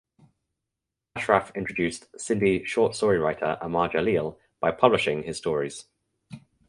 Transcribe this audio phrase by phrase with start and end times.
[1.15, 5.85] Ashraf introduced Sindhi short story writer Amar Jaleel by publishing his stories.